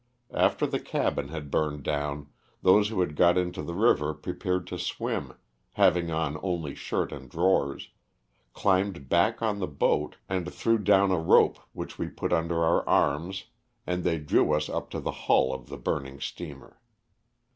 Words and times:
After 0.33 0.65
the 0.65 0.79
cabin 0.79 1.27
had 1.27 1.51
burned 1.51 1.83
down, 1.83 2.25
those 2.63 2.89
who 2.89 3.01
had 3.01 3.15
got 3.15 3.37
into 3.37 3.61
the 3.61 3.75
river 3.75 4.15
pre 4.15 4.33
pared 4.33 4.65
to 4.65 4.79
swim, 4.79 5.33
having 5.73 6.09
on 6.09 6.39
only 6.41 6.73
shirt 6.73 7.11
and 7.11 7.29
drawers, 7.29 7.89
climbed 8.51 9.09
back 9.09 9.43
on 9.43 9.59
the 9.59 9.67
boat 9.67 10.15
and 10.27 10.51
threw 10.51 10.79
down 10.79 11.11
a 11.11 11.19
rope 11.19 11.59
which 11.73 11.99
we 11.99 12.07
put 12.07 12.33
under 12.33 12.63
our 12.65 12.83
arms 12.89 13.43
and 13.85 14.03
they 14.03 14.17
drew 14.17 14.53
us 14.53 14.69
up 14.69 14.89
to 14.89 14.99
the 14.99 15.11
hull 15.11 15.53
of 15.53 15.69
the 15.69 15.77
burning 15.77 16.19
steamer. 16.19 16.79